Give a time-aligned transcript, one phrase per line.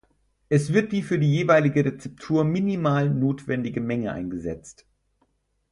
[0.49, 4.87] Es wird die für die jeweilige Rezeptur minimal notwendige Menge eingesetzt.